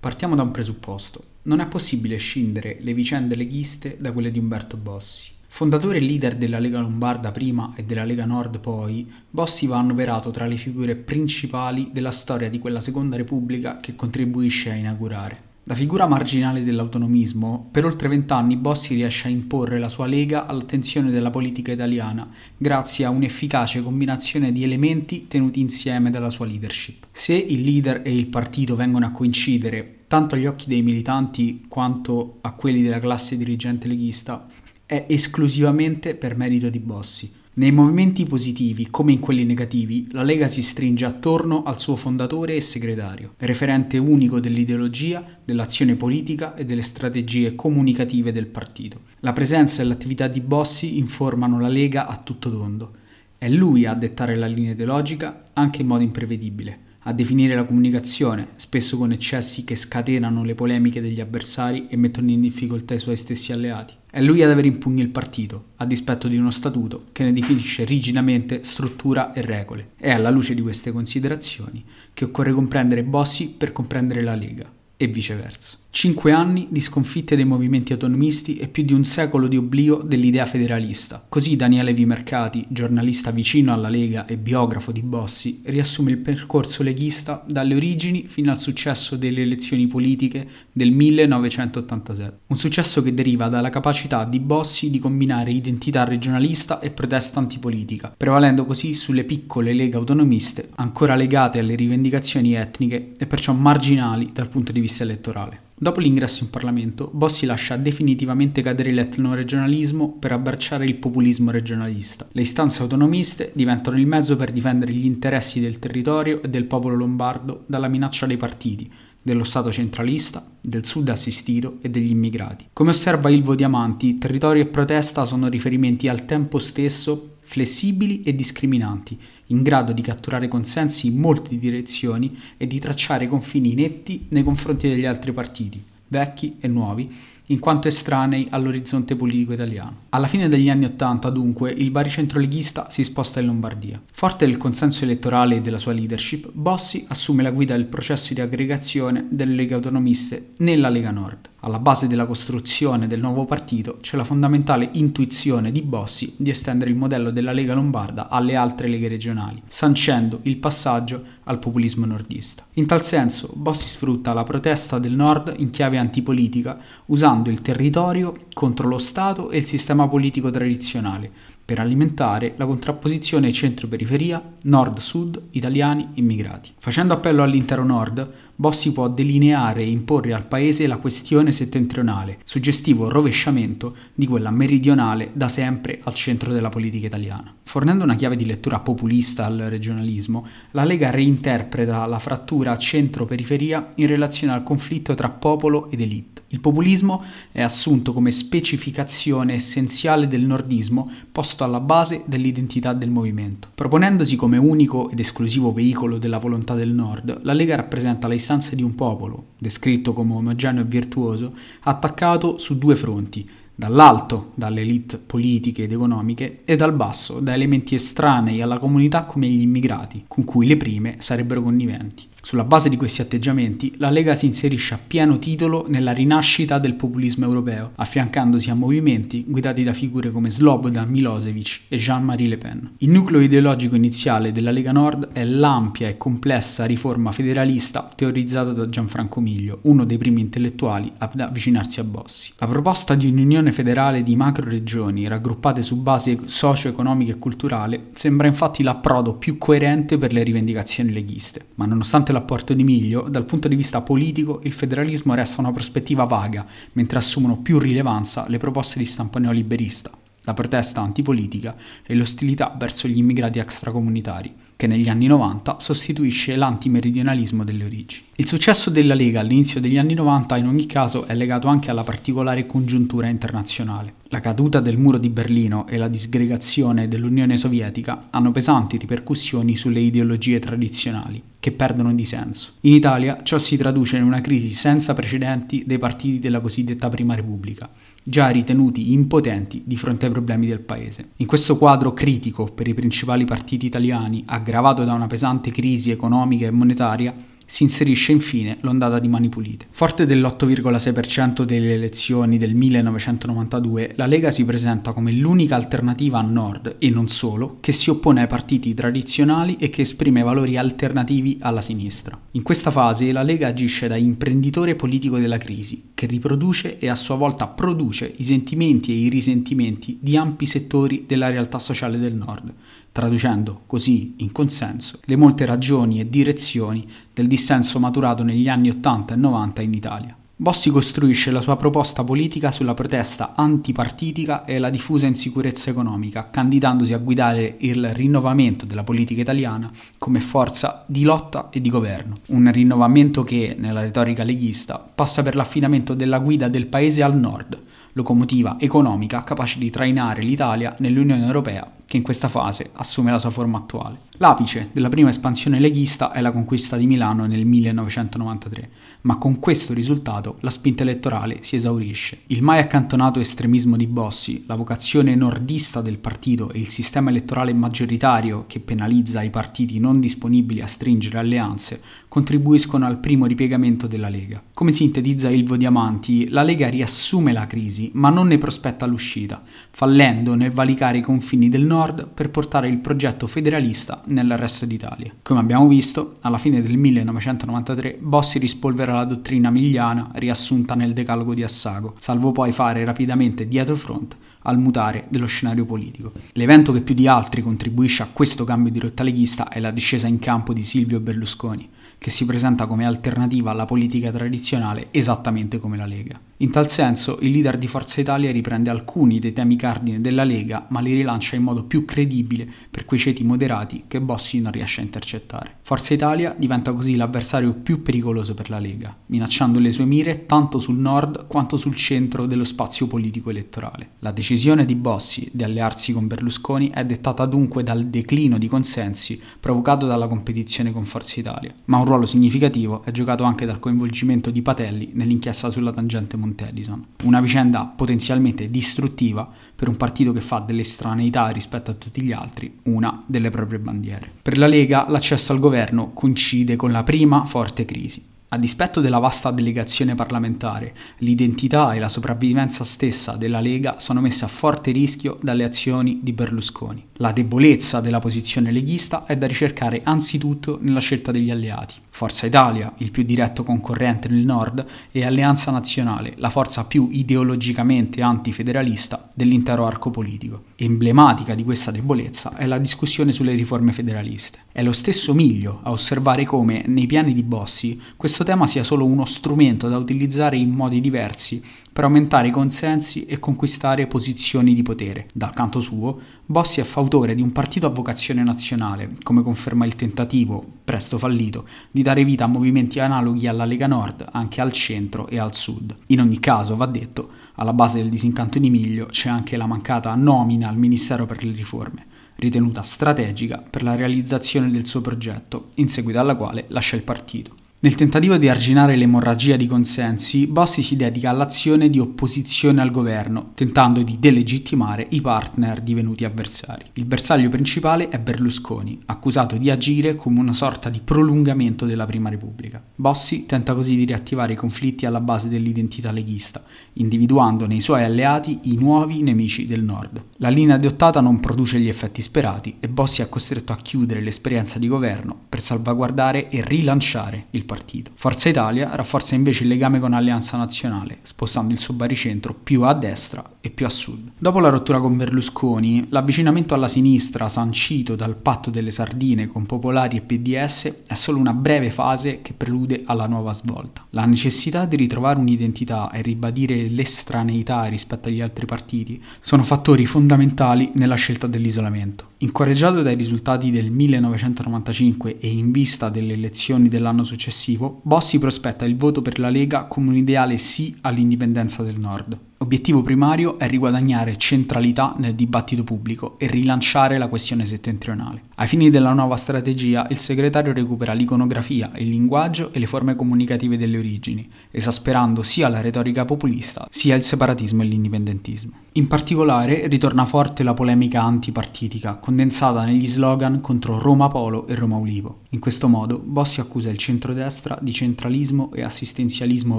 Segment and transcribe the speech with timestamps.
[0.00, 1.24] Partiamo da un presupposto.
[1.42, 5.32] Non è possibile scindere le vicende leghiste da quelle di Umberto Bossi.
[5.48, 10.30] Fondatore e leader della Lega Lombarda prima e della Lega Nord poi, Bossi va annoverato
[10.30, 15.47] tra le figure principali della storia di quella seconda repubblica che contribuisce a inaugurare.
[15.68, 21.10] Da figura marginale dell'autonomismo, per oltre vent'anni Bossi riesce a imporre la sua lega all'attenzione
[21.10, 22.26] della politica italiana,
[22.56, 27.08] grazie a un'efficace combinazione di elementi tenuti insieme dalla sua leadership.
[27.12, 32.38] Se il leader e il partito vengono a coincidere, tanto agli occhi dei militanti quanto
[32.40, 34.46] a quelli della classe dirigente leghista,
[34.86, 37.30] è esclusivamente per merito di Bossi.
[37.58, 42.54] Nei movimenti positivi, come in quelli negativi, la Lega si stringe attorno al suo fondatore
[42.54, 49.00] e segretario, referente unico dell'ideologia, dell'azione politica e delle strategie comunicative del partito.
[49.20, 52.92] La presenza e l'attività di Bossi informano la Lega a tutto tondo.
[53.36, 58.48] È lui a dettare la linea ideologica, anche in modo imprevedibile a definire la comunicazione,
[58.56, 63.16] spesso con eccessi che scatenano le polemiche degli avversari e mettono in difficoltà i suoi
[63.16, 63.94] stessi alleati.
[64.10, 67.32] È lui ad avere in pugno il partito, a dispetto di uno statuto che ne
[67.32, 69.92] definisce rigidamente struttura e regole.
[69.96, 71.82] È alla luce di queste considerazioni
[72.12, 75.78] che occorre comprendere Bossi per comprendere la Lega e viceversa.
[75.90, 80.44] Cinque anni di sconfitte dei movimenti autonomisti e più di un secolo di oblio dell'idea
[80.44, 81.24] federalista.
[81.28, 87.42] Così Daniele Vimercati, giornalista vicino alla Lega e biografo di Bossi, riassume il percorso leghista
[87.48, 92.38] dalle origini fino al successo delle elezioni politiche del 1987.
[92.46, 98.14] Un successo che deriva dalla capacità di Bossi di combinare identità regionalista e protesta antipolitica,
[98.16, 104.48] prevalendo così sulle piccole leghe autonomiste ancora legate alle rivendicazioni etniche e perciò marginali dal
[104.48, 105.66] punto di vista elettorale.
[105.80, 112.26] Dopo l'ingresso in Parlamento, Bossi lascia definitivamente cadere l'etnoregionalismo per abbracciare il populismo regionalista.
[112.32, 116.96] Le istanze autonomiste diventano il mezzo per difendere gli interessi del territorio e del popolo
[116.96, 118.90] lombardo dalla minaccia dei partiti,
[119.22, 122.66] dello Stato centralista, del Sud assistito e degli immigrati.
[122.72, 129.18] Come osserva Ilvo Diamanti, territorio e protesta sono riferimenti al tempo stesso flessibili e discriminanti,
[129.46, 134.86] in grado di catturare consensi in molte direzioni e di tracciare confini netti nei confronti
[134.86, 137.10] degli altri partiti, vecchi e nuovi,
[137.46, 140.00] in quanto estranei all'orizzonte politico italiano.
[140.10, 143.98] Alla fine degli anni Ottanta, dunque, il baricentro leghista si sposta in Lombardia.
[144.12, 148.42] Forte del consenso elettorale e della sua leadership, Bossi assume la guida del processo di
[148.42, 151.48] aggregazione delle leghe autonomiste nella Lega Nord.
[151.68, 156.88] Alla base della costruzione del nuovo partito c'è la fondamentale intuizione di Bossi di estendere
[156.88, 162.64] il modello della Lega Lombarda alle altre leghe regionali, sancendo il passaggio al populismo nordista.
[162.74, 168.32] In tal senso, Bossi sfrutta la protesta del nord in chiave antipolitica, usando il territorio
[168.54, 171.30] contro lo Stato e il sistema politico tradizionale,
[171.68, 176.72] per alimentare la contrapposizione centro-periferia, nord-sud, italiani, immigrati.
[176.78, 178.26] Facendo appello all'intero nord,
[178.60, 185.30] Bossi può delineare e imporre al paese la questione settentrionale, suggestivo rovesciamento di quella meridionale
[185.32, 187.54] da sempre al centro della politica italiana.
[187.62, 194.08] Fornendo una chiave di lettura populista al regionalismo, la Lega reinterpreta la frattura centro-periferia in
[194.08, 196.42] relazione al conflitto tra popolo ed elite.
[196.48, 203.68] Il populismo è assunto come specificazione essenziale del nordismo posto alla base dell'identità del movimento.
[203.72, 208.74] Proponendosi come unico ed esclusivo veicolo della volontà del nord, la Lega rappresenta le istanze
[208.74, 215.18] di un popolo, descritto come omogeneo e virtuoso, attaccato su due fronti, dall'alto dalle elite
[215.18, 220.44] politiche ed economiche e dal basso da elementi estranei alla comunità come gli immigrati, con
[220.44, 222.26] cui le prime sarebbero conniventi.
[222.48, 226.94] Sulla base di questi atteggiamenti, la Lega si inserisce a pieno titolo nella rinascita del
[226.94, 232.90] populismo europeo, affiancandosi a movimenti guidati da figure come Slobodan Milosevic e Jean-Marie Le Pen.
[233.00, 238.88] Il nucleo ideologico iniziale della Lega Nord è l'ampia e complessa riforma federalista teorizzata da
[238.88, 242.52] Gianfranco Miglio, uno dei primi intellettuali ad avvicinarsi a Bossi.
[242.56, 248.82] La proposta di un'unione federale di macro-regioni raggruppate su base socio-economica e culturale sembra infatti
[248.82, 253.66] l'approdo più coerente per le rivendicazioni leghiste, ma nonostante la l'apporto di Miglio, dal punto
[253.66, 258.98] di vista politico il federalismo resta una prospettiva vaga, mentre assumono più rilevanza le proposte
[258.98, 260.10] di stampo neoliberista,
[260.42, 261.76] la protesta antipolitica
[262.06, 268.27] e l'ostilità verso gli immigrati extracomunitari che negli anni 90 sostituisce l'antimeridionalismo delle origini.
[268.40, 272.04] Il successo della Lega all'inizio degli anni 90 in ogni caso è legato anche alla
[272.04, 274.12] particolare congiuntura internazionale.
[274.28, 279.98] La caduta del muro di Berlino e la disgregazione dell'Unione Sovietica hanno pesanti ripercussioni sulle
[279.98, 282.74] ideologie tradizionali, che perdono di senso.
[282.82, 287.34] In Italia ciò si traduce in una crisi senza precedenti dei partiti della cosiddetta Prima
[287.34, 287.90] Repubblica,
[288.22, 291.30] già ritenuti impotenti di fronte ai problemi del paese.
[291.38, 296.68] In questo quadro critico per i principali partiti italiani, aggravato da una pesante crisi economica
[296.68, 297.34] e monetaria,
[297.70, 299.88] Si inserisce infine l'ondata di Mani Pulite.
[299.90, 306.96] Forte dell'8,6% delle elezioni del 1992, la Lega si presenta come l'unica alternativa a nord
[306.98, 311.82] e non solo che si oppone ai partiti tradizionali e che esprime valori alternativi alla
[311.82, 312.40] sinistra.
[312.52, 317.14] In questa fase la Lega agisce da imprenditore politico della crisi, che riproduce e a
[317.14, 322.34] sua volta produce i sentimenti e i risentimenti di ampi settori della realtà sociale del
[322.34, 322.72] nord
[323.12, 329.34] traducendo così in consenso le molte ragioni e direzioni del dissenso maturato negli anni 80
[329.34, 330.36] e 90 in Italia.
[330.60, 337.12] Bossi costruisce la sua proposta politica sulla protesta antipartitica e la diffusa insicurezza economica, candidandosi
[337.12, 339.88] a guidare il rinnovamento della politica italiana
[340.18, 342.38] come forza di lotta e di governo.
[342.46, 347.78] Un rinnovamento che, nella retorica leghista, passa per l'affidamento della guida del paese al nord,
[348.18, 353.50] locomotiva economica capace di trainare l'Italia nell'Unione Europea che in questa fase assume la sua
[353.50, 354.27] forma attuale.
[354.40, 358.90] L'apice della prima espansione leghista è la conquista di Milano nel 1993,
[359.22, 362.42] ma con questo risultato la spinta elettorale si esaurisce.
[362.46, 367.72] Il mai accantonato estremismo di Bossi, la vocazione nordista del partito e il sistema elettorale
[367.72, 374.28] maggioritario che penalizza i partiti non disponibili a stringere alleanze contribuiscono al primo ripiegamento della
[374.28, 374.62] Lega.
[374.72, 380.54] Come sintetizza Ilvo Diamanti, la Lega riassume la crisi, ma non ne prospetta l'uscita, fallendo
[380.54, 385.32] nel valicare i confini del nord per portare il progetto federalista nel resto d'Italia.
[385.42, 391.54] Come abbiamo visto, alla fine del 1993 Bossi rispolvera la dottrina migliana riassunta nel decalogo
[391.54, 396.32] di Assago, salvo poi fare rapidamente dietro front al mutare dello scenario politico.
[396.52, 400.26] L'evento che più di altri contribuisce a questo cambio di rotta leghista è la discesa
[400.26, 401.88] in campo di Silvio Berlusconi,
[402.18, 406.38] che si presenta come alternativa alla politica tradizionale esattamente come la Lega.
[406.60, 410.86] In tal senso, il leader di Forza Italia riprende alcuni dei temi cardine della Lega,
[410.88, 415.00] ma li rilancia in modo più credibile per quei ceti moderati che Bossi non riesce
[415.00, 415.76] a intercettare.
[415.82, 420.80] Forza Italia diventa così l'avversario più pericoloso per la Lega, minacciando le sue mire tanto
[420.80, 424.08] sul nord quanto sul centro dello spazio politico elettorale.
[424.18, 429.40] La decisione di Bossi di allearsi con Berlusconi è dettata dunque dal declino di consensi
[429.60, 434.50] provocato dalla competizione con Forza Italia, ma un ruolo significativo è giocato anche dal coinvolgimento
[434.50, 437.04] di Patelli nell'inchiesta sulla tangente mondiale Mount Edison.
[437.24, 442.32] Una vicenda potenzialmente distruttiva per un partito che fa delle straneità rispetto a tutti gli
[442.32, 444.30] altri una delle proprie bandiere.
[444.40, 448.36] Per la Lega l'accesso al governo coincide con la prima forte crisi.
[448.50, 454.46] A dispetto della vasta delegazione parlamentare, l'identità e la sopravvivenza stessa della Lega sono messe
[454.46, 457.04] a forte rischio dalle azioni di Berlusconi.
[457.16, 461.96] La debolezza della posizione leghista è da ricercare anzitutto nella scelta degli alleati.
[462.18, 468.22] Forza Italia, il più diretto concorrente nel nord, e Alleanza Nazionale, la forza più ideologicamente
[468.22, 470.64] antifederalista dell'intero arco politico.
[470.74, 474.58] Emblematica di questa debolezza è la discussione sulle riforme federaliste.
[474.72, 479.04] È lo stesso Miglio a osservare come, nei piani di Bossi, questo tema sia solo
[479.04, 481.62] uno strumento da utilizzare in modi diversi
[481.98, 485.26] per aumentare i consensi e conquistare posizioni di potere.
[485.32, 489.96] Dal canto suo, Bossi è fautore di un partito a vocazione nazionale, come conferma il
[489.96, 495.26] tentativo, presto fallito, di dare vita a movimenti analoghi alla Lega Nord anche al centro
[495.26, 495.92] e al sud.
[496.06, 500.14] In ogni caso, va detto, alla base del disincanto di Miglio c'è anche la mancata
[500.14, 502.06] nomina al Ministero per le riforme
[502.36, 507.66] ritenuta strategica per la realizzazione del suo progetto, in seguito alla quale lascia il partito.
[507.80, 513.52] Nel tentativo di arginare l'emorragia di consensi, Bossi si dedica all'azione di opposizione al governo,
[513.54, 516.86] tentando di delegittimare i partner divenuti avversari.
[516.94, 522.28] Il bersaglio principale è Berlusconi, accusato di agire come una sorta di prolungamento della Prima
[522.28, 522.82] Repubblica.
[522.96, 526.64] Bossi tenta così di riattivare i conflitti alla base dell'identità leghista,
[526.94, 530.20] individuando nei suoi alleati i nuovi nemici del nord.
[530.38, 534.80] La linea adottata non produce gli effetti sperati e Bossi è costretto a chiudere l'esperienza
[534.80, 538.10] di governo per salvaguardare e rilanciare il partito.
[538.14, 542.94] Forza Italia rafforza invece il legame con Alleanza Nazionale, spostando il suo baricentro più a
[542.94, 544.30] destra e più a sud.
[544.38, 550.16] Dopo la rottura con Berlusconi, l'avvicinamento alla sinistra sancito dal patto delle sardine con Popolari
[550.16, 554.06] e PDS è solo una breve fase che prelude alla nuova svolta.
[554.10, 560.90] La necessità di ritrovare un'identità e ribadire l'estraneità rispetto agli altri partiti sono fattori fondamentali
[560.94, 562.36] nella scelta dell'isolamento.
[562.38, 567.56] Incoraggiato dai risultati del 1995 e in vista delle elezioni dell'anno successivo,
[568.02, 572.47] Bossi prospetta il voto per la Lega come un ideale sì all'indipendenza del Nord.
[572.60, 578.42] Obiettivo primario è riguadagnare centralità nel dibattito pubblico e rilanciare la questione settentrionale.
[578.56, 583.76] Ai fini della nuova strategia, il segretario recupera l'iconografia, il linguaggio e le forme comunicative
[583.76, 588.72] delle origini, esasperando sia la retorica populista sia il separatismo e l'indipendentismo.
[588.94, 594.96] In particolare ritorna forte la polemica antipartitica, condensata negli slogan contro Roma Polo e Roma
[594.96, 595.42] Ulivo.
[595.50, 599.78] In questo modo Bossi accusa il centrodestra di centralismo e assistenzialismo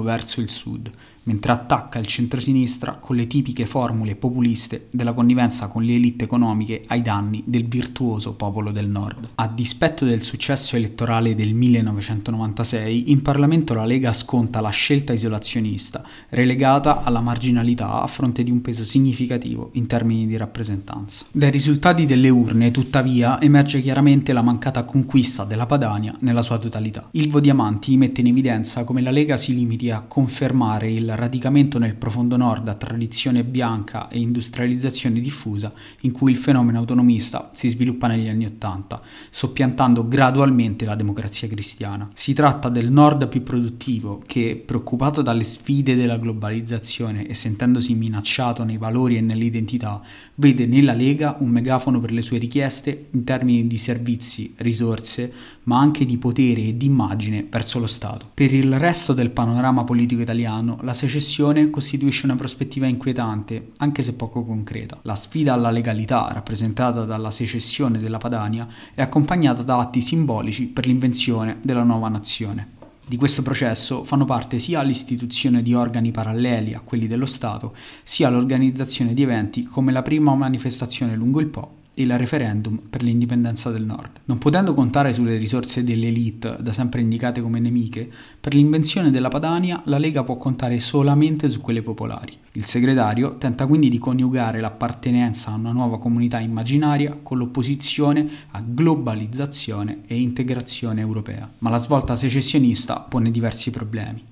[0.00, 0.90] verso il sud,
[1.24, 2.68] mentre attacca il centrosinistra
[3.00, 8.34] con le tipiche formule populiste della connivenza con le elite economiche ai danni del virtuoso
[8.34, 9.30] popolo del nord.
[9.34, 16.04] A dispetto del successo elettorale del 1996, in Parlamento la Lega sconta la scelta isolazionista,
[16.28, 21.24] relegata alla marginalità a fronte di un peso significativo in termini di rappresentanza.
[21.32, 27.08] Dai risultati delle urne, tuttavia, emerge chiaramente la mancata conquista della Padania nella sua totalità.
[27.12, 31.94] Ilvo Diamanti mette in evidenza come la Lega si limiti a confermare il radicamento nel
[31.94, 38.06] profondo nord a tradizione bianca e industrializzazione diffusa in cui il fenomeno autonomista si sviluppa
[38.06, 39.00] negli anni Ottanta,
[39.30, 42.10] soppiantando gradualmente la democrazia cristiana.
[42.14, 48.64] Si tratta del nord più produttivo che, preoccupato dalle sfide della globalizzazione e sentendosi minacciato
[48.64, 50.00] nei valori e nell'identità,
[50.40, 55.30] vede nella Lega un megafono per le sue richieste in termini di servizi, risorse,
[55.64, 58.30] ma anche di potere e di immagine verso lo Stato.
[58.32, 64.14] Per il resto del panorama politico italiano, la secessione costituisce una prospettiva inquietante, anche se
[64.14, 64.98] poco concreta.
[65.02, 70.86] La sfida alla legalità, rappresentata dalla secessione della Padania, è accompagnata da atti simbolici per
[70.86, 72.78] l'invenzione della nuova nazione.
[73.10, 77.74] Di questo processo fanno parte sia l'istituzione di organi paralleli a quelli dello Stato,
[78.04, 83.70] sia l'organizzazione di eventi come la prima manifestazione lungo il Po il referendum per l'indipendenza
[83.70, 84.20] del nord.
[84.24, 88.08] Non potendo contare sulle risorse dell'elite, da sempre indicate come nemiche,
[88.40, 92.36] per l'invenzione della Padania la Lega può contare solamente su quelle popolari.
[92.52, 98.62] Il segretario tenta quindi di coniugare l'appartenenza a una nuova comunità immaginaria con l'opposizione a
[98.64, 101.48] globalizzazione e integrazione europea.
[101.58, 104.24] Ma la svolta secessionista pone diversi problemi.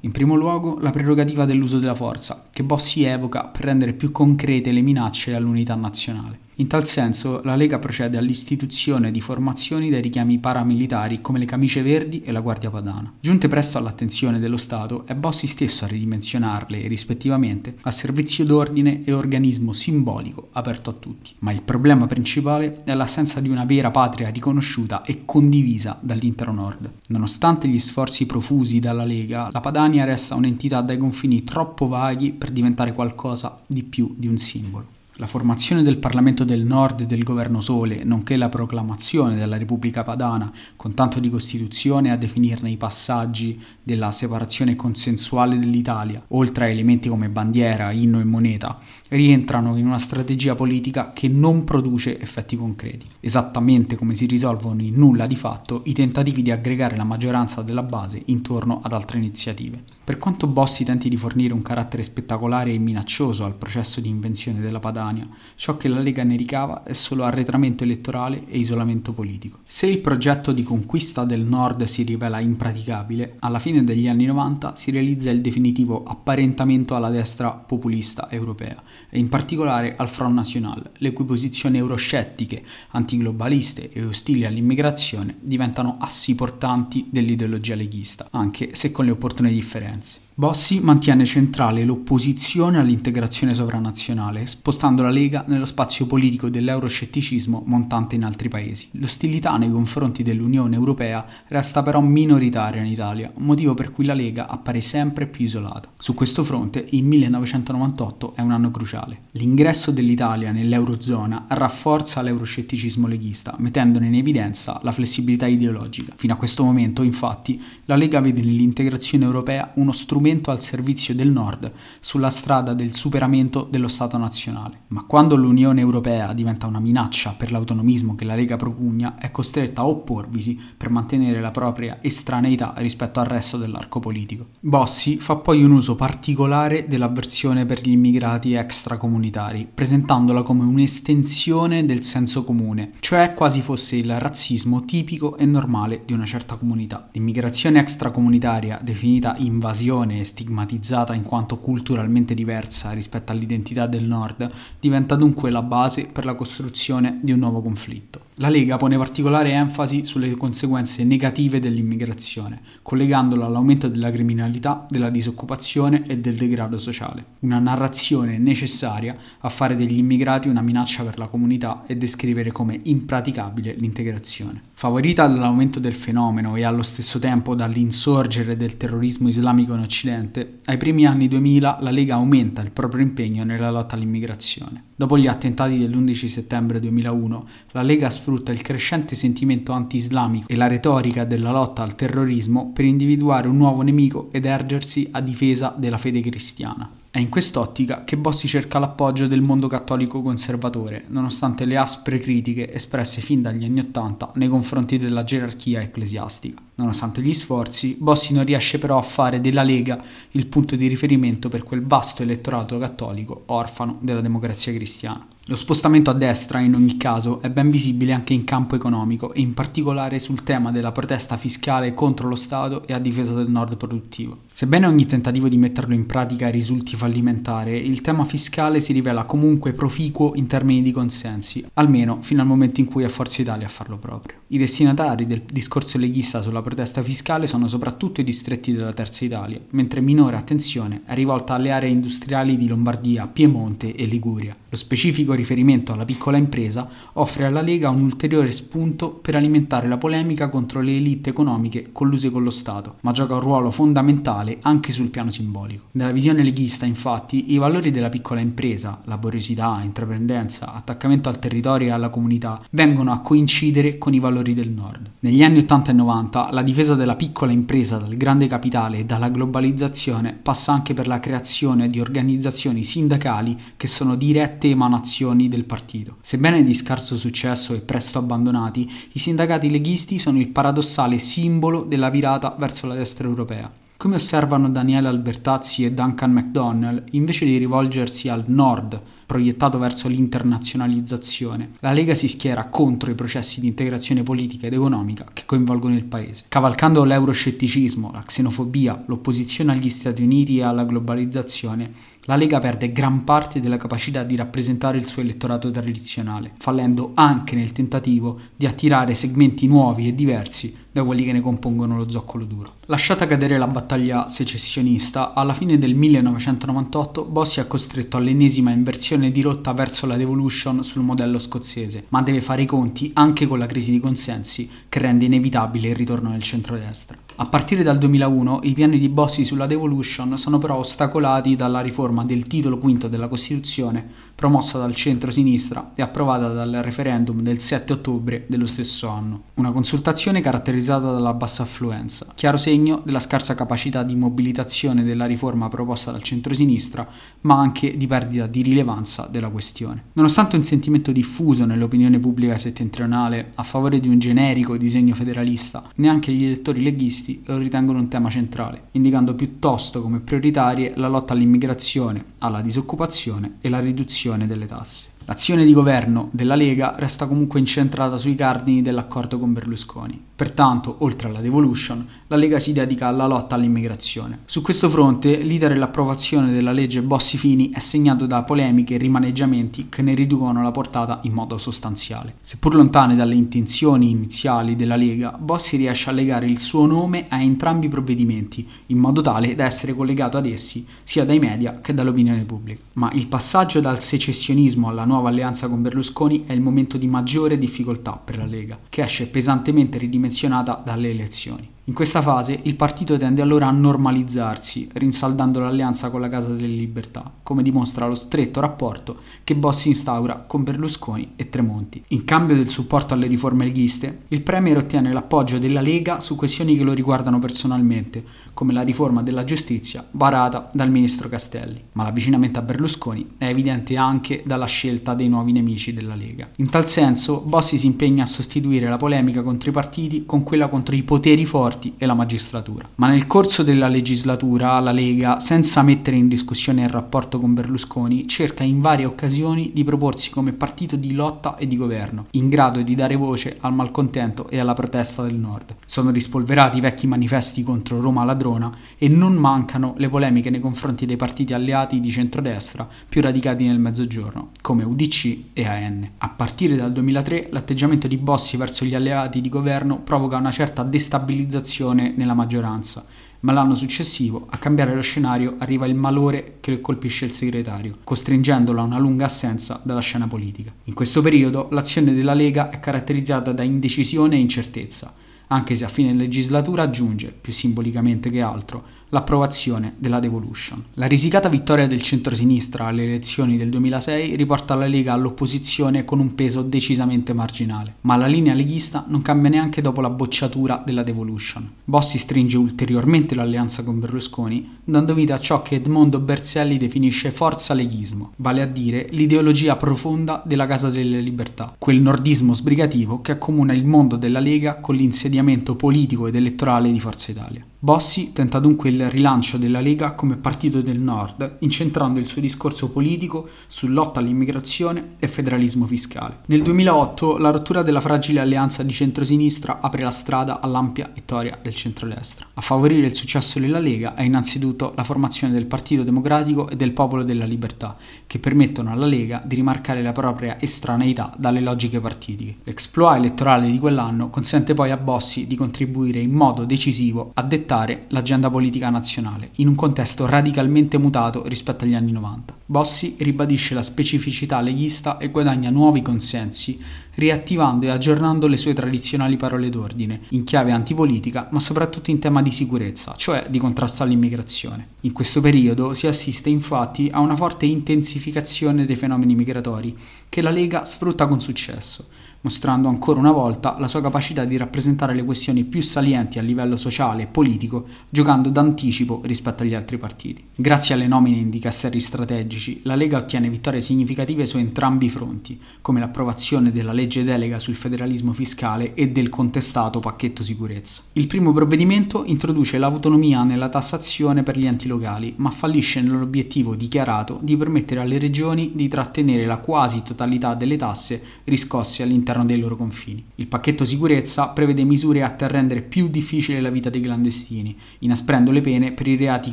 [0.00, 4.70] In primo luogo, la prerogativa dell'uso della forza, che Bossi evoca per rendere più concrete
[4.70, 6.38] le minacce all'unità nazionale.
[6.58, 11.82] In tal senso, la Lega procede all'istituzione di formazioni dai richiami paramilitari come le camicie
[11.82, 13.12] verdi e la Guardia Padana.
[13.20, 19.12] Giunte presto all'attenzione dello Stato, è Bossi stesso a ridimensionarle rispettivamente a servizio d'ordine e
[19.12, 21.32] organismo simbolico aperto a tutti.
[21.40, 26.90] Ma il problema principale è l'assenza di una vera patria riconosciuta e condivisa dall'intero Nord.
[27.08, 32.50] Nonostante gli sforzi profusi dalla Lega, la Padania resta un'entità dai confini troppo vaghi per
[32.50, 34.94] diventare qualcosa di più di un simbolo.
[35.18, 40.02] La formazione del Parlamento del Nord e del Governo Sole, nonché la proclamazione della Repubblica
[40.02, 46.68] Padana, con tanto di Costituzione a definirne i passaggi della separazione consensuale dell'Italia, oltre a
[46.68, 52.54] elementi come bandiera, inno e moneta, rientrano in una strategia politica che non produce effetti
[52.54, 57.62] concreti, esattamente come si risolvono in nulla di fatto i tentativi di aggregare la maggioranza
[57.62, 59.95] della base intorno ad altre iniziative.
[60.06, 64.60] Per quanto Bossi tenti di fornire un carattere spettacolare e minaccioso al processo di invenzione
[64.60, 69.58] della Padania, ciò che la Lega ne ricava è solo arretramento elettorale e isolamento politico.
[69.66, 74.76] Se il progetto di conquista del Nord si rivela impraticabile, alla fine degli anni 90
[74.76, 80.88] si realizza il definitivo apparentamento alla destra populista europea e in particolare al Front National,
[80.98, 88.92] le cui posizioni euroscettiche, antiglobaliste e ostili all'immigrazione diventano assi portanti dell'ideologia leghista, anche se
[88.92, 89.94] con le opportune differenze.
[90.02, 90.25] science.
[90.38, 98.22] Bossi mantiene centrale l'opposizione all'integrazione sovranazionale, spostando la Lega nello spazio politico dell'euroscetticismo montante in
[98.22, 98.88] altri paesi.
[98.98, 104.46] L'ostilità nei confronti dell'Unione Europea resta però minoritaria in Italia, motivo per cui la Lega
[104.46, 105.88] appare sempre più isolata.
[105.96, 109.20] Su questo fronte il 1998 è un anno cruciale.
[109.30, 116.12] L'ingresso dell'Italia nell'Eurozona rafforza l'euroscetticismo leghista, mettendone in evidenza la flessibilità ideologica.
[116.14, 121.14] Fino a questo momento, infatti, la Lega vede nell'integrazione europea uno strumento strumento al servizio
[121.14, 124.80] del Nord sulla strada del superamento dello Stato nazionale.
[124.88, 129.82] Ma quando l'Unione Europea diventa una minaccia per l'autonomismo che la Lega propugna, è costretta
[129.82, 134.46] a opporvisi per mantenere la propria estraneità rispetto al resto dell'arco politico.
[134.58, 142.02] Bossi fa poi un uso particolare dell'avversione per gli immigrati extracomunitari, presentandola come un'estensione del
[142.02, 147.10] senso comune, cioè quasi fosse il razzismo tipico e normale di una certa comunità.
[147.12, 155.50] L'immigrazione extracomunitaria, definita invasione stigmatizzata in quanto culturalmente diversa rispetto all'identità del Nord, diventa dunque
[155.50, 158.25] la base per la costruzione di un nuovo conflitto.
[158.38, 166.04] La Lega pone particolare enfasi sulle conseguenze negative dell'immigrazione, collegandola all'aumento della criminalità, della disoccupazione
[166.06, 167.24] e del degrado sociale.
[167.38, 172.78] Una narrazione necessaria a fare degli immigrati una minaccia per la comunità e descrivere come
[172.82, 174.60] impraticabile l'integrazione.
[174.74, 180.76] Favorita dall'aumento del fenomeno e allo stesso tempo dall'insorgere del terrorismo islamico in Occidente, ai
[180.76, 184.84] primi anni 2000 la Lega aumenta il proprio impegno nella lotta all'immigrazione.
[184.94, 190.66] Dopo gli attentati dell'11 settembre 2001, la Lega sfrutta il crescente sentimento anti-islamico e la
[190.66, 195.96] retorica della lotta al terrorismo per individuare un nuovo nemico ed ergersi a difesa della
[195.96, 196.90] fede cristiana.
[197.08, 202.74] È in quest'ottica che Bossi cerca l'appoggio del mondo cattolico conservatore, nonostante le aspre critiche
[202.74, 206.60] espresse fin dagli anni Ottanta nei confronti della gerarchia ecclesiastica.
[206.74, 210.02] Nonostante gli sforzi, Bossi non riesce però a fare della Lega
[210.32, 215.26] il punto di riferimento per quel vasto elettorato cattolico orfano della democrazia cristiana.
[215.48, 219.40] Lo spostamento a destra, in ogni caso, è ben visibile anche in campo economico e
[219.40, 223.76] in particolare sul tema della protesta fiscale contro lo Stato e a difesa del nord
[223.76, 224.38] produttivo.
[224.52, 229.72] Sebbene ogni tentativo di metterlo in pratica risulti fallimentare, il tema fiscale si rivela comunque
[229.72, 233.70] proficuo in termini di consensi, almeno fino al momento in cui è Forza Italia a
[233.70, 234.38] farlo proprio.
[234.48, 239.60] I destinatari del discorso leghista sulla protesta fiscale sono soprattutto i distretti della Terza Italia,
[239.70, 244.56] mentre minore attenzione è rivolta alle aree industriali di Lombardia, Piemonte e Liguria.
[244.68, 249.98] Lo specifico riferimento alla piccola impresa offre alla Lega un ulteriore spunto per alimentare la
[249.98, 254.92] polemica contro le elite economiche colluse con lo Stato, ma gioca un ruolo fondamentale anche
[254.92, 255.84] sul piano simbolico.
[255.92, 261.90] Nella visione leghista, infatti, i valori della piccola impresa, laboriosità, intraprendenza, attaccamento al territorio e
[261.90, 265.10] alla comunità, vengono a coincidere con i valori del Nord.
[265.20, 269.28] Negli anni 80 e 90 la difesa della piccola impresa dal grande capitale e dalla
[269.28, 275.64] globalizzazione passa anche per la creazione di organizzazioni sindacali che sono dirette emanazioni azioni del
[275.64, 276.16] partito.
[276.20, 282.10] Sebbene di scarso successo e presto abbandonati, i sindacati leghisti sono il paradossale simbolo della
[282.10, 283.70] virata verso la destra europea.
[283.98, 291.70] Come osservano Daniele Albertazzi e Duncan MacDonnell, invece di rivolgersi al nord, proiettato verso l'internazionalizzazione,
[291.80, 296.04] la Lega si schiera contro i processi di integrazione politica ed economica che coinvolgono il
[296.04, 296.44] paese.
[296.48, 301.90] Cavalcando l'euroscetticismo, la xenofobia, l'opposizione agli Stati Uniti e alla globalizzazione,
[302.26, 307.54] la Lega perde gran parte della capacità di rappresentare il suo elettorato tradizionale, fallendo anche
[307.54, 312.44] nel tentativo di attirare segmenti nuovi e diversi da quelli che ne compongono lo zoccolo
[312.44, 312.74] duro.
[312.86, 319.42] Lasciata cadere la battaglia secessionista, alla fine del 1998 Bossi è costretto all'ennesima inversione di
[319.42, 323.66] rotta verso la devolution sul modello scozzese, ma deve fare i conti anche con la
[323.66, 327.16] crisi di consensi che rende inevitabile il ritorno nel centrodestra.
[327.38, 332.24] A partire dal 2001 i piani di Bossi sulla devolution sono però ostacolati dalla riforma
[332.24, 338.44] del titolo quinto della Costituzione promossa dal centro-sinistra e approvata dal referendum del 7 ottobre
[338.46, 339.44] dello stesso anno.
[339.54, 345.70] Una consultazione caratterizzata dalla bassa affluenza, chiaro segno della scarsa capacità di mobilitazione della riforma
[345.70, 347.08] proposta dal centro-sinistra,
[347.40, 350.02] ma anche di perdita di rilevanza della questione.
[350.12, 356.30] Nonostante un sentimento diffuso nell'opinione pubblica settentrionale a favore di un generico disegno federalista, neanche
[356.30, 362.22] gli elettori leghisti lo ritengono un tema centrale, indicando piuttosto come prioritarie la lotta all'immigrazione,
[362.40, 365.10] alla disoccupazione e la riduzione delle tasse.
[365.26, 370.20] L'azione di governo della Lega resta comunque incentrata sui cardini dell'accordo con Berlusconi.
[370.34, 374.40] Pertanto, oltre alla devolution, la Lega si dedica alla lotta all'immigrazione.
[374.46, 379.86] Su questo fronte, l'iter e l'approvazione della legge Bossi-Fini è segnato da polemiche e rimaneggiamenti
[379.88, 382.34] che ne riducono la portata in modo sostanziale.
[382.40, 387.40] Seppur lontane dalle intenzioni iniziali della Lega, Bossi riesce a legare il suo nome a
[387.40, 391.94] entrambi i provvedimenti, in modo tale da essere collegato ad essi sia dai media che
[391.94, 392.82] dall'opinione pubblica.
[392.94, 397.56] Ma il passaggio dal secessionismo alla nuova alleanza con Berlusconi è il momento di maggiore
[397.56, 401.74] difficoltà per la Lega, che esce pesantemente ridimensionata dalle elezioni.
[401.88, 406.66] In questa fase il partito tende allora a normalizzarsi, rinsaldando l'alleanza con la Casa delle
[406.66, 412.02] Libertà, come dimostra lo stretto rapporto che Bossi instaura con Berlusconi e Tremonti.
[412.08, 416.76] In cambio del supporto alle riforme leghiste, il Premier ottiene l'appoggio della Lega su questioni
[416.76, 418.24] che lo riguardano personalmente,
[418.56, 421.78] come la riforma della giustizia varata dal ministro Castelli.
[421.92, 426.48] Ma l'avvicinamento a Berlusconi è evidente anche dalla scelta dei nuovi nemici della Lega.
[426.56, 430.68] In tal senso, Bossi si impegna a sostituire la polemica contro i partiti con quella
[430.68, 432.88] contro i poteri forti e la magistratura.
[432.94, 438.26] Ma nel corso della legislatura la Lega, senza mettere in discussione il rapporto con Berlusconi,
[438.26, 442.80] cerca in varie occasioni di proporsi come partito di lotta e di governo, in grado
[442.80, 445.74] di dare voce al malcontento e alla protesta del Nord.
[445.84, 451.06] Sono rispolverati i vecchi manifesti contro Roma ladrona e non mancano le polemiche nei confronti
[451.06, 456.08] dei partiti alleati di centrodestra più radicati nel mezzogiorno, come UDC e AN.
[456.18, 460.82] A partire dal 2003 l'atteggiamento di Bossi verso gli alleati di governo provoca una certa
[460.82, 463.04] destabilizzazione nella maggioranza,
[463.40, 468.80] ma l'anno successivo a cambiare lo scenario arriva il malore che colpisce il segretario, costringendolo
[468.80, 470.72] a una lunga assenza dalla scena politica.
[470.84, 475.14] In questo periodo l'azione della Lega è caratterizzata da indecisione e incertezza,
[475.48, 480.82] anche se a fine legislatura aggiunge, più simbolicamente che altro, l'approvazione della devolution.
[480.94, 486.34] La risicata vittoria del centrosinistra alle elezioni del 2006 riporta la Lega all'opposizione con un
[486.34, 491.70] peso decisamente marginale, ma la linea leghista non cambia neanche dopo la bocciatura della devolution.
[491.84, 497.74] Bossi stringe ulteriormente l'alleanza con Berlusconi, dando vita a ciò che Edmondo Berzelli definisce forza
[497.74, 503.72] leghismo, vale a dire l'ideologia profonda della Casa delle Libertà, quel nordismo sbrigativo che accomuna
[503.72, 505.35] il mondo della Lega con l'insediamento
[505.74, 507.64] politico ed elettorale di Forza Italia.
[507.86, 512.90] Bossi tenta dunque il rilancio della Lega come partito del Nord, incentrando il suo discorso
[512.90, 516.38] politico su lotta all'immigrazione e federalismo fiscale.
[516.46, 521.76] Nel 2008 la rottura della fragile alleanza di centrosinistra apre la strada all'ampia vittoria del
[521.76, 522.46] centrodestra.
[522.54, 526.90] A favorire il successo della Lega è innanzitutto la formazione del Partito Democratico e del
[526.90, 527.96] Popolo della Libertà,
[528.26, 532.56] che permettono alla Lega di rimarcare la propria estraneità dalle logiche partitiche.
[532.64, 537.74] L'exploit elettorale di quell'anno consente poi a Bossi di contribuire in modo decisivo a dettare
[537.76, 542.56] dettare l'agenda politica nazionale, in un contesto radicalmente mutato rispetto agli anni 90.
[542.64, 546.80] Bossi ribadisce la specificità leghista e guadagna nuovi consensi,
[547.14, 552.40] riattivando e aggiornando le sue tradizionali parole d'ordine, in chiave antipolitica, ma soprattutto in tema
[552.40, 554.88] di sicurezza, cioè di contrasto all'immigrazione.
[555.00, 559.96] In questo periodo si assiste infatti a una forte intensificazione dei fenomeni migratori,
[560.28, 562.06] che la Lega sfrutta con successo
[562.42, 566.76] mostrando ancora una volta la sua capacità di rappresentare le questioni più salienti a livello
[566.76, 570.44] sociale e politico, giocando d'anticipo rispetto agli altri partiti.
[570.54, 575.60] Grazie alle nomine in dicasteri strategici, la Lega ottiene vittorie significative su entrambi i fronti,
[575.80, 581.02] come l'approvazione della legge delega sul federalismo fiscale e del contestato pacchetto sicurezza.
[581.14, 587.38] Il primo provvedimento introduce l'autonomia nella tassazione per gli enti locali, ma fallisce nell'obiettivo dichiarato
[587.42, 592.58] di permettere alle regioni di trattenere la quasi totalità delle tasse riscosse all'interno all'interno dei
[592.58, 593.24] loro confini.
[593.36, 598.50] Il pacchetto sicurezza prevede misure atte a rendere più difficile la vita dei clandestini, inasprendo
[598.50, 599.52] le pene per i reati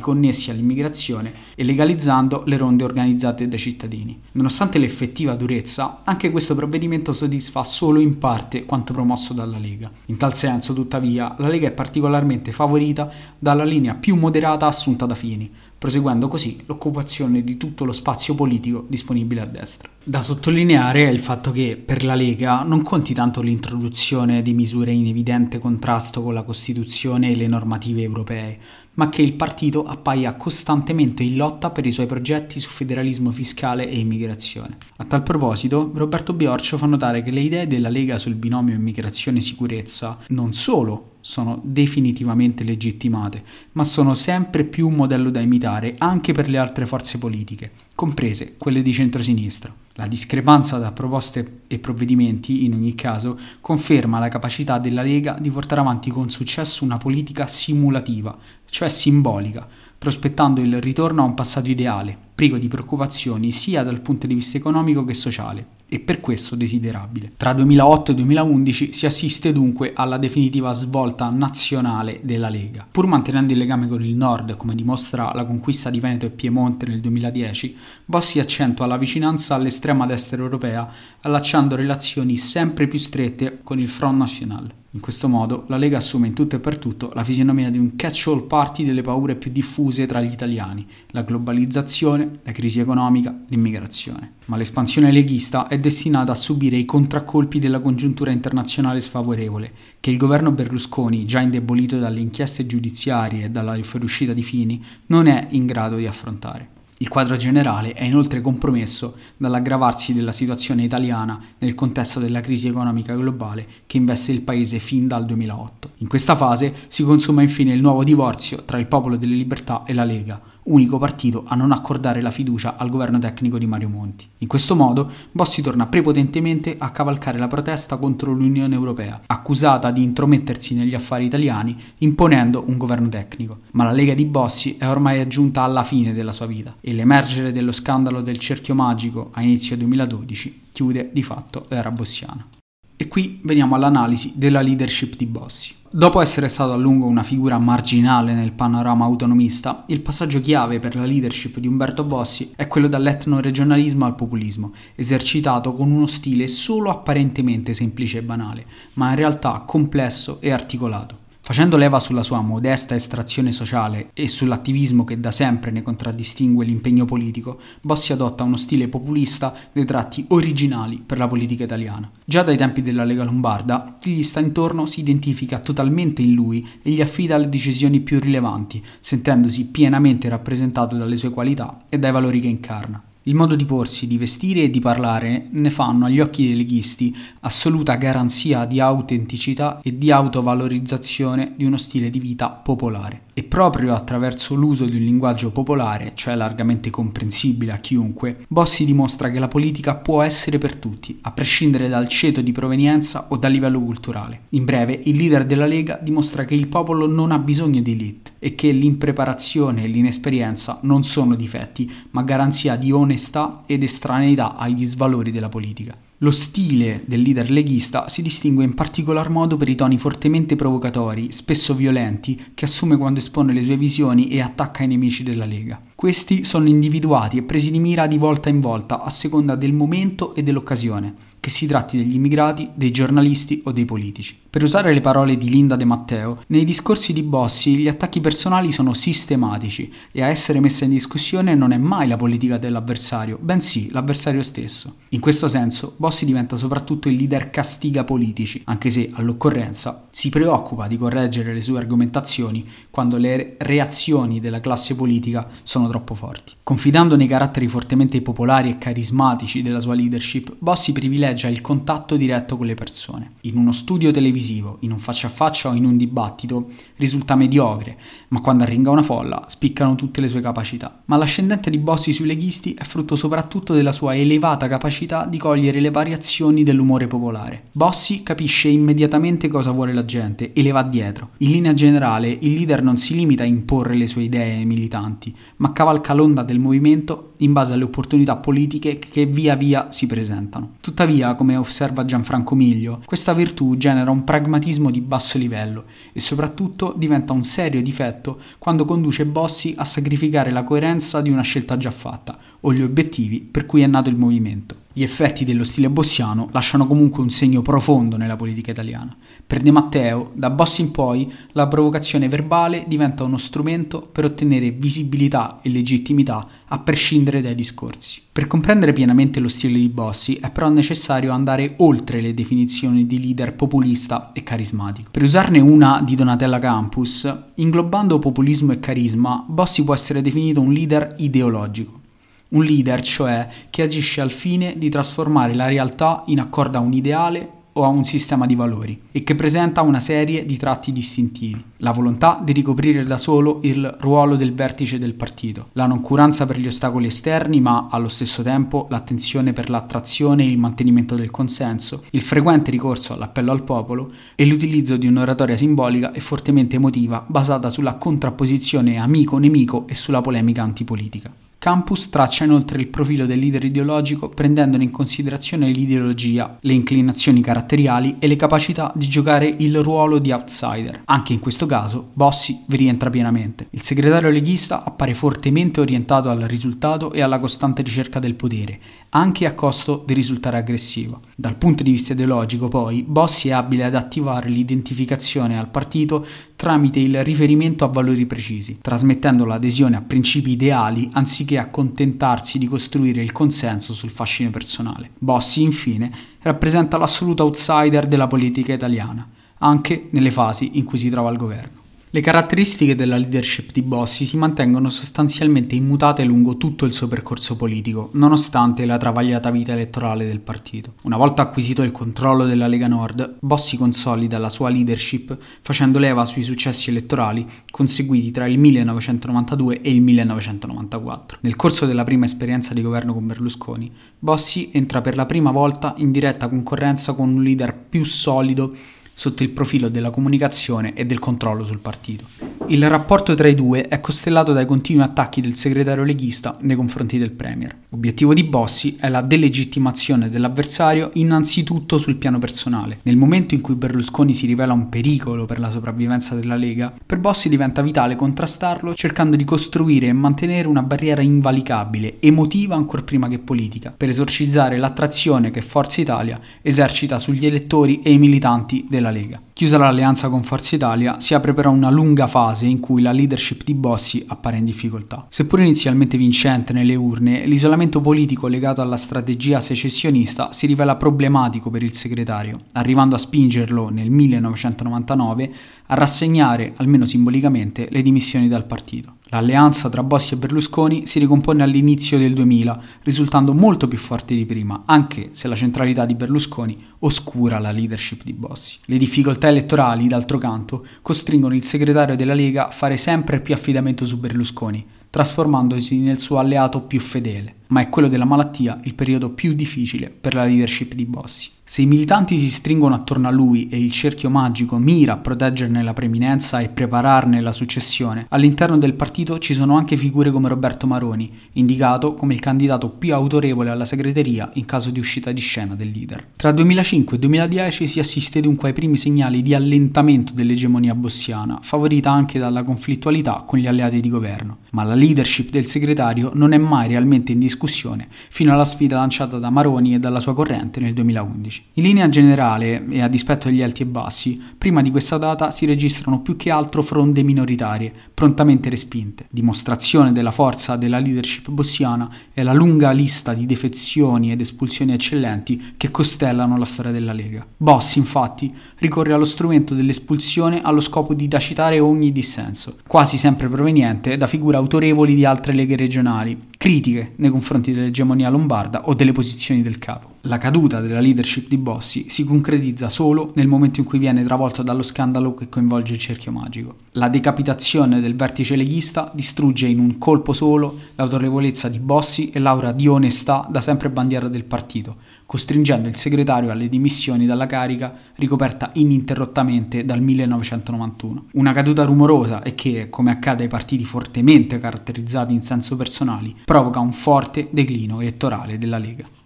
[0.00, 4.20] connessi all'immigrazione e legalizzando le ronde organizzate dai cittadini.
[4.32, 9.90] Nonostante l'effettiva durezza, anche questo provvedimento soddisfa solo in parte quanto promosso dalla Lega.
[10.06, 15.14] In tal senso, tuttavia, la Lega è particolarmente favorita dalla linea più moderata assunta da
[15.14, 15.50] Fini,
[15.84, 19.86] proseguendo così l'occupazione di tutto lo spazio politico disponibile a destra.
[20.02, 24.92] Da sottolineare è il fatto che per la Lega non conti tanto l'introduzione di misure
[24.92, 28.58] in evidente contrasto con la Costituzione e le normative europee,
[28.94, 33.88] ma che il partito appaia costantemente in lotta per i suoi progetti su federalismo fiscale
[33.88, 34.76] e immigrazione.
[34.96, 40.18] A tal proposito, Roberto Biorcio fa notare che le idee della Lega sul binomio immigrazione-sicurezza
[40.28, 46.48] non solo sono definitivamente legittimate, ma sono sempre più un modello da imitare anche per
[46.48, 49.83] le altre forze politiche, comprese quelle di centrosinistra.
[49.96, 55.50] La discrepanza tra proposte e provvedimenti, in ogni caso, conferma la capacità della Lega di
[55.50, 59.64] portare avanti con successo una politica simulativa, cioè simbolica,
[59.96, 64.56] prospettando il ritorno a un passato ideale, privo di preoccupazioni sia dal punto di vista
[64.56, 67.32] economico che sociale, e per questo desiderabile.
[67.36, 72.84] Tra 2008 e 2011 si assiste dunque alla definitiva svolta nazionale della Lega.
[72.90, 76.86] Pur mantenendo il legame con il nord, come dimostra la conquista di Veneto e Piemonte
[76.86, 83.78] nel 2010, Bossi accentua la vicinanza all'estrema destra europea, allacciando relazioni sempre più strette con
[83.78, 84.82] il Front National.
[84.94, 87.96] In questo modo la Lega assume in tutto e per tutto la fisionomia di un
[87.96, 94.34] catch-all party delle paure più diffuse tra gli italiani, la globalizzazione, la crisi economica, l'immigrazione.
[94.44, 100.16] Ma l'espansione leghista è destinata a subire i contraccolpi della congiuntura internazionale sfavorevole, che il
[100.16, 105.66] governo Berlusconi, già indebolito dalle inchieste giudiziarie e dalla fuoriuscita di Fini, non è in
[105.66, 106.73] grado di affrontare.
[106.98, 113.14] Il quadro generale è inoltre compromesso dall'aggravarsi della situazione italiana nel contesto della crisi economica
[113.14, 115.90] globale che investe il paese fin dal 2008.
[115.98, 119.92] In questa fase si consuma infine il nuovo divorzio tra il Popolo delle Libertà e
[119.92, 124.26] la Lega, unico partito a non accordare la fiducia al governo tecnico di Mario Monti.
[124.38, 130.02] In questo modo Bossi torna prepotentemente a cavalcare la protesta contro l'Unione Europea, accusata di
[130.02, 133.58] intromettersi negli affari italiani imponendo un governo tecnico.
[133.72, 137.52] Ma la Lega di Bossi è ormai giunta alla fine della sua vita e l'emergere
[137.52, 142.53] dello scandalo del cerchio magico a inizio 2012 chiude di fatto l'era bossiana.
[142.96, 145.74] E qui veniamo all'analisi della leadership di Bossi.
[145.90, 150.94] Dopo essere stato a lungo una figura marginale nel panorama autonomista, il passaggio chiave per
[150.94, 156.90] la leadership di Umberto Bossi è quello dall'etno-regionalismo al populismo, esercitato con uno stile solo
[156.90, 161.22] apparentemente semplice e banale, ma in realtà complesso e articolato.
[161.46, 167.04] Facendo leva sulla sua modesta estrazione sociale e sull'attivismo che da sempre ne contraddistingue l'impegno
[167.04, 172.10] politico, Bossi adotta uno stile populista dei tratti originali per la politica italiana.
[172.24, 176.66] Già dai tempi della Lega Lombarda, chi gli sta intorno si identifica totalmente in lui
[176.80, 182.10] e gli affida le decisioni più rilevanti, sentendosi pienamente rappresentato dalle sue qualità e dai
[182.10, 183.02] valori che incarna.
[183.26, 187.16] Il modo di porsi, di vestire e di parlare ne fanno agli occhi dei leghisti
[187.40, 193.23] assoluta garanzia di autenticità e di autovalorizzazione di uno stile di vita popolare.
[193.36, 199.28] E proprio attraverso l'uso di un linguaggio popolare, cioè largamente comprensibile a chiunque, Bossi dimostra
[199.32, 203.50] che la politica può essere per tutti, a prescindere dal ceto di provenienza o dal
[203.50, 204.42] livello culturale.
[204.50, 208.34] In breve, il leader della Lega dimostra che il popolo non ha bisogno di elite
[208.38, 214.74] e che l'impreparazione e l'inesperienza non sono difetti, ma garanzia di onestà ed estraneità ai
[214.74, 216.03] disvalori della politica.
[216.24, 221.32] Lo stile del leader leghista si distingue in particolar modo per i toni fortemente provocatori,
[221.32, 225.78] spesso violenti, che assume quando espone le sue visioni e attacca i nemici della Lega.
[225.94, 230.34] Questi sono individuati e presi di mira di volta in volta a seconda del momento
[230.34, 234.34] e dell'occasione che si tratti degli immigrati, dei giornalisti o dei politici.
[234.48, 238.72] Per usare le parole di Linda De Matteo, nei discorsi di Bossi gli attacchi personali
[238.72, 243.90] sono sistematici e a essere messa in discussione non è mai la politica dell'avversario, bensì
[243.90, 244.94] l'avversario stesso.
[245.10, 250.86] In questo senso, Bossi diventa soprattutto il leader castiga politici, anche se all'occorrenza si preoccupa
[250.86, 256.54] di correggere le sue argomentazioni quando le reazioni della classe politica sono troppo forti.
[256.62, 262.56] Confidando nei caratteri fortemente popolari e carismatici della sua leadership, Bossi privilegia il contatto diretto
[262.56, 263.32] con le persone.
[263.42, 267.98] In uno studio televisivo, in un faccia a faccia o in un dibattito, risulta mediocre,
[268.28, 271.02] ma quando arringa una folla spiccano tutte le sue capacità.
[271.06, 275.80] Ma l'ascendente di Bossi sui leghisti è frutto soprattutto della sua elevata capacità di cogliere
[275.80, 277.64] le variazioni dell'umore popolare.
[277.72, 281.30] Bossi capisce immediatamente cosa vuole la gente e le va dietro.
[281.38, 285.34] In linea generale, il leader non si limita a imporre le sue idee ai militanti,
[285.56, 290.76] ma cavalca l'onda del movimento in base alle opportunità politiche che via via si presentano.
[290.80, 296.94] Tuttavia, come osserva Gianfranco Miglio, questa virtù genera un pragmatismo di basso livello e soprattutto
[296.96, 301.90] diventa un serio difetto quando conduce Bossi a sacrificare la coerenza di una scelta già
[301.90, 304.82] fatta o gli obiettivi per cui è nato il movimento.
[304.96, 309.14] Gli effetti dello stile bossiano lasciano comunque un segno profondo nella politica italiana.
[309.46, 314.70] Per De Matteo, da Bossi in poi, la provocazione verbale diventa uno strumento per ottenere
[314.70, 318.22] visibilità e legittimità a prescindere dai discorsi.
[318.32, 323.20] Per comprendere pienamente lo stile di Bossi è però necessario andare oltre le definizioni di
[323.20, 325.10] leader populista e carismatico.
[325.10, 330.72] Per usarne una di Donatella Campus, inglobando populismo e carisma, Bossi può essere definito un
[330.72, 332.00] leader ideologico.
[332.48, 336.92] Un leader, cioè, che agisce al fine di trasformare la realtà in accordo a un
[336.94, 341.62] ideale o a un sistema di valori e che presenta una serie di tratti distintivi.
[341.78, 346.58] La volontà di ricoprire da solo il ruolo del vertice del partito, la noncuranza per
[346.58, 352.04] gli ostacoli esterni ma allo stesso tempo l'attenzione per l'attrazione e il mantenimento del consenso,
[352.10, 357.70] il frequente ricorso all'appello al popolo e l'utilizzo di un'oratoria simbolica e fortemente emotiva basata
[357.70, 361.43] sulla contrapposizione amico-nemico e sulla polemica antipolitica.
[361.64, 368.16] Campus traccia inoltre il profilo del leader ideologico prendendone in considerazione l'ideologia, le inclinazioni caratteriali
[368.18, 371.00] e le capacità di giocare il ruolo di outsider.
[371.06, 373.68] Anche in questo caso Bossi vi rientra pienamente.
[373.70, 378.78] Il segretario leghista appare fortemente orientato al risultato e alla costante ricerca del potere,
[379.16, 381.20] anche a costo di risultare aggressivo.
[381.36, 386.98] Dal punto di vista ideologico, poi, Bossi è abile ad attivare l'identificazione al partito tramite
[386.98, 393.32] il riferimento a valori precisi, trasmettendo l'adesione a principi ideali anziché accontentarsi di costruire il
[393.32, 395.10] consenso sul fascino personale.
[395.16, 396.10] Bossi, infine,
[396.42, 399.26] rappresenta l'assoluto outsider della politica italiana,
[399.58, 401.82] anche nelle fasi in cui si trova al governo.
[402.14, 407.56] Le caratteristiche della leadership di Bossi si mantengono sostanzialmente immutate lungo tutto il suo percorso
[407.56, 410.92] politico, nonostante la travagliata vita elettorale del partito.
[411.02, 416.24] Una volta acquisito il controllo della Lega Nord, Bossi consolida la sua leadership facendo leva
[416.24, 421.38] sui successi elettorali conseguiti tra il 1992 e il 1994.
[421.40, 425.94] Nel corso della prima esperienza di governo con Berlusconi, Bossi entra per la prima volta
[425.96, 428.72] in diretta concorrenza con un leader più solido
[429.14, 432.26] sotto il profilo della comunicazione e del controllo sul partito.
[432.66, 437.18] Il rapporto tra i due è costellato dai continui attacchi del segretario leghista nei confronti
[437.18, 437.74] del Premier.
[437.90, 442.98] L'obiettivo di Bossi è la delegittimazione dell'avversario innanzitutto sul piano personale.
[443.02, 447.18] Nel momento in cui Berlusconi si rivela un pericolo per la sopravvivenza della Lega, per
[447.18, 453.28] Bossi diventa vitale contrastarlo cercando di costruire e mantenere una barriera invalicabile, emotiva ancor prima
[453.28, 459.03] che politica, per esorcizzare l'attrazione che Forza Italia esercita sugli elettori e i militanti della
[459.04, 459.40] della Lega.
[459.52, 463.62] Chiusa l'alleanza con Forza Italia, si apre però una lunga fase in cui la leadership
[463.62, 465.26] di Bossi appare in difficoltà.
[465.28, 471.82] Seppur inizialmente vincente nelle urne, l'isolamento politico legato alla strategia secessionista si rivela problematico per
[471.82, 475.52] il segretario, arrivando a spingerlo nel 1999
[475.86, 479.16] a rassegnare, almeno simbolicamente, le dimissioni dal partito.
[479.34, 484.46] L'alleanza tra Bossi e Berlusconi si ricompone all'inizio del 2000, risultando molto più forte di
[484.46, 488.78] prima, anche se la centralità di Berlusconi oscura la leadership di Bossi.
[488.84, 494.04] Le difficoltà elettorali, d'altro canto, costringono il segretario della Lega a fare sempre più affidamento
[494.04, 499.30] su Berlusconi, trasformandosi nel suo alleato più fedele, ma è quello della malattia il periodo
[499.30, 501.50] più difficile per la leadership di Bossi.
[501.66, 505.82] Se i militanti si stringono attorno a lui e il cerchio magico mira a proteggerne
[505.82, 510.86] la preminenza e prepararne la successione, all'interno del partito ci sono anche figure come Roberto
[510.86, 515.74] Maroni, indicato come il candidato più autorevole alla segreteria in caso di uscita di scena
[515.74, 516.26] del leader.
[516.36, 522.10] Tra 2005 e 2010 si assiste dunque ai primi segnali di allentamento dell'egemonia bossiana, favorita
[522.10, 526.58] anche dalla conflittualità con gli alleati di governo, ma la leadership del segretario non è
[526.58, 530.92] mai realmente in discussione fino alla sfida lanciata da Maroni e dalla sua corrente nel
[530.92, 531.53] 2011.
[531.74, 535.66] In linea generale, e a dispetto degli alti e bassi, prima di questa data si
[535.66, 539.26] registrano più che altro fronde minoritarie, prontamente respinte.
[539.28, 545.74] Dimostrazione della forza della leadership bossiana è la lunga lista di defezioni ed espulsioni eccellenti
[545.76, 547.44] che costellano la storia della Lega.
[547.56, 554.16] Bossi, infatti, ricorre allo strumento dell'espulsione allo scopo di tacitare ogni dissenso, quasi sempre proveniente
[554.16, 559.60] da figure autorevoli di altre leghe regionali, critiche nei confronti dell'egemonia lombarda o delle posizioni
[559.60, 560.12] del capo.
[560.22, 564.62] La caduta della leadership di Bossi si concretizza solo nel momento in cui viene travolto
[564.62, 566.83] dallo scandalo che coinvolge il cerchio magico.
[566.96, 572.70] La decapitazione del vertice leghista distrugge in un colpo solo l'autorevolezza di Bossi e l'aura
[572.70, 574.94] di onestà da sempre bandiera del partito,
[575.26, 581.24] costringendo il segretario alle dimissioni dalla carica ricoperta ininterrottamente dal 1991.
[581.32, 586.78] Una caduta rumorosa e che, come accade ai partiti fortemente caratterizzati in senso personali, provoca
[586.78, 589.22] un forte declino elettorale della Lega.